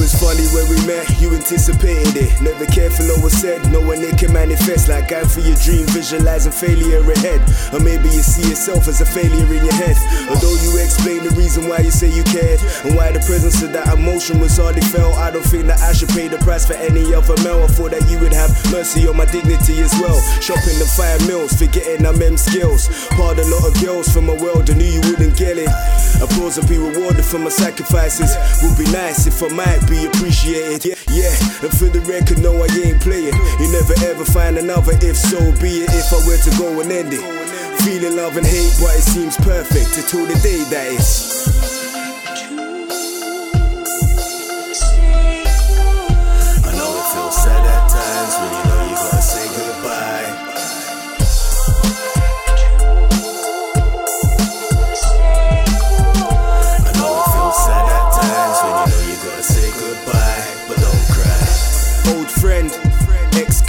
was 0.00 0.16
funny 0.16 0.48
when 0.56 0.64
we 0.72 0.80
met, 0.88 1.04
you 1.20 1.28
anticipated 1.36 2.16
it. 2.16 2.32
Never 2.40 2.64
careful 2.64 3.04
or 3.12 3.20
was 3.20 3.36
said, 3.36 3.60
no 3.70 3.84
one 3.84 4.00
it 4.00 4.16
can 4.16 4.32
manifest. 4.32 4.88
Like 4.88 5.12
going 5.12 5.28
for 5.28 5.44
your 5.44 5.56
dream, 5.60 5.84
visualizing 5.92 6.56
failure 6.56 7.04
ahead. 7.04 7.44
Or 7.72 7.80
maybe 7.84 8.08
you 8.08 8.24
see 8.24 8.48
yourself 8.48 8.88
as 8.88 9.04
a 9.04 9.06
failure 9.06 9.44
in 9.44 9.60
your 9.60 9.76
head. 9.76 10.00
Although 10.32 10.56
you 10.64 10.80
explain 10.80 11.22
the 11.22 11.30
reason 11.36 11.68
why 11.68 11.84
you 11.84 11.92
say 11.92 12.08
you 12.08 12.24
cared, 12.24 12.58
and 12.88 12.96
why 12.96 13.12
the 13.12 13.20
presence 13.28 13.60
of 13.62 13.76
that 13.76 13.92
emotion 13.92 14.40
was 14.40 14.56
hardly 14.56 14.80
felt. 14.80 15.20
I 15.20 15.30
don't 15.30 15.44
think 15.44 15.66
that 15.68 15.80
I 15.84 15.92
should 15.92 16.08
pay 16.08 16.28
the 16.28 16.38
price 16.38 16.64
for 16.64 16.74
any 16.80 17.12
other 17.12 17.36
male. 17.44 17.62
I 17.62 17.68
thought 17.68 17.92
that 17.92 18.08
you 18.08 18.18
would 18.24 18.32
have 18.32 18.50
mercy 18.72 19.06
on 19.06 19.20
my 19.20 19.28
dignity 19.28 19.84
as 19.84 19.92
well. 20.00 20.16
Shopping 20.40 20.80
the 20.80 20.88
fire 20.96 21.20
mills, 21.28 21.52
forgetting 21.52 22.06
I'm 22.08 22.16
M 22.22 22.40
skills. 22.40 22.88
Part 23.12 23.38
a 23.38 23.44
lot 23.52 23.68
of 23.68 23.76
girls 23.84 24.08
from 24.08 24.32
my 24.32 24.36
world, 24.40 24.70
I 24.70 24.74
knew 24.74 24.88
you 24.88 25.04
wouldn't 25.12 25.29
Applause 26.40 26.56
and 26.56 26.68
be 26.70 26.78
rewarded 26.78 27.22
for 27.22 27.38
my 27.38 27.50
sacrifices. 27.50 28.34
Would 28.62 28.78
be 28.78 28.90
nice 28.90 29.26
if 29.26 29.42
I 29.42 29.48
might 29.48 29.86
be 29.90 30.06
appreciated. 30.06 30.86
Yeah, 30.86 30.94
yeah. 31.12 31.36
And 31.60 31.68
for 31.68 31.92
the 31.92 32.00
record, 32.08 32.40
no, 32.40 32.56
I 32.62 32.66
ain't 32.80 32.98
playing. 33.02 33.36
You 33.60 33.70
never 33.70 33.92
ever 34.08 34.24
find 34.24 34.56
another, 34.56 34.96
if 35.02 35.18
so 35.18 35.36
be 35.60 35.84
it. 35.84 35.90
If 35.92 36.08
I 36.08 36.26
were 36.26 36.38
to 36.38 36.50
go 36.56 36.80
and 36.80 36.90
end 36.90 37.12
it. 37.12 37.20
Feeling 37.82 38.16
love 38.16 38.38
and 38.38 38.46
hate, 38.46 38.72
but 38.80 38.96
it 38.96 39.02
seems 39.02 39.36
perfect 39.36 39.98
until 39.98 40.24
the 40.24 40.40
day 40.40 40.64
that 40.70 40.86
is. 40.86 41.59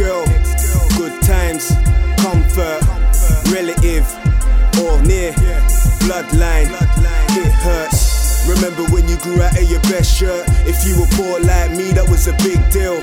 Girl, 0.00 0.24
good 0.96 1.12
times, 1.20 1.68
comfort, 2.24 2.80
relative, 3.52 4.08
or 4.80 4.96
near, 5.02 5.30
bloodline, 6.00 6.72
it 7.36 7.52
hurts. 7.60 8.48
Remember 8.48 8.82
when 8.94 9.06
you 9.06 9.18
grew 9.18 9.42
out 9.42 9.60
of 9.60 9.70
your 9.70 9.82
best 9.92 10.16
shirt? 10.16 10.46
If 10.64 10.88
you 10.88 10.98
were 10.98 11.10
poor 11.12 11.38
like 11.40 11.72
me, 11.72 11.92
that 11.92 12.08
was 12.08 12.28
a 12.28 12.32
big 12.40 12.58
deal. 12.72 12.98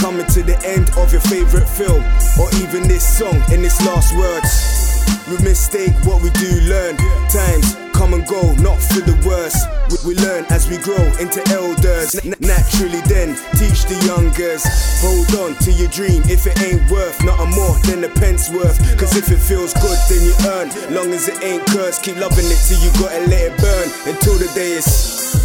Coming 0.00 0.26
to 0.26 0.44
the 0.44 0.56
end 0.64 0.90
of 0.96 1.10
your 1.10 1.20
favorite 1.22 1.68
film, 1.68 2.04
or 2.38 2.48
even 2.62 2.86
this 2.86 3.02
song 3.02 3.42
in 3.52 3.64
its 3.64 3.84
last 3.84 4.14
words. 4.14 5.02
We 5.26 5.36
mistake 5.42 5.94
what 6.04 6.22
we 6.22 6.30
do 6.30 6.60
learn. 6.70 6.96
Times 7.26 7.89
come 8.00 8.14
and 8.14 8.26
go, 8.26 8.40
not 8.64 8.80
for 8.80 9.04
the 9.04 9.12
worse. 9.28 9.60
We, 9.92 10.14
we 10.14 10.24
learn 10.24 10.46
as 10.48 10.70
we 10.70 10.78
grow 10.78 11.04
into 11.20 11.44
elders. 11.52 12.16
N- 12.24 12.32
naturally, 12.40 13.04
then 13.04 13.36
teach 13.60 13.84
the 13.84 14.00
youngers. 14.08 14.64
Hold 15.04 15.28
on 15.44 15.52
to 15.64 15.70
your 15.70 15.88
dream 15.88 16.22
if 16.24 16.46
it 16.46 16.56
ain't 16.62 16.80
worth 16.90 17.22
nothing 17.22 17.50
more 17.50 17.76
than 17.84 18.02
a 18.04 18.08
pence 18.08 18.48
worth. 18.48 18.80
Cause 18.96 19.16
if 19.16 19.30
it 19.30 19.36
feels 19.36 19.74
good, 19.84 20.00
then 20.08 20.24
you 20.24 20.32
earn. 20.48 20.68
Long 20.94 21.12
as 21.12 21.28
it 21.28 21.44
ain't 21.44 21.66
cursed, 21.66 22.02
keep 22.02 22.16
loving 22.16 22.48
it 22.48 22.60
till 22.64 22.80
you 22.80 22.90
gotta 22.96 23.20
let 23.28 23.52
it 23.52 23.54
burn 23.60 23.88
until 24.08 24.38
the 24.40 24.50
day 24.54 24.80
is. 24.80 25.39